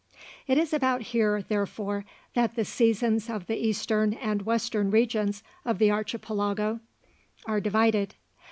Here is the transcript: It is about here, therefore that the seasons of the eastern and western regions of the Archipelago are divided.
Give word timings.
It 0.47 0.57
is 0.57 0.73
about 0.73 1.03
here, 1.13 1.43
therefore 1.43 2.05
that 2.33 2.55
the 2.55 2.65
seasons 2.65 3.29
of 3.29 3.45
the 3.45 3.55
eastern 3.55 4.13
and 4.13 4.41
western 4.47 4.89
regions 4.89 5.43
of 5.63 5.77
the 5.77 5.91
Archipelago 5.91 6.79
are 7.45 7.61
divided. 7.61 8.15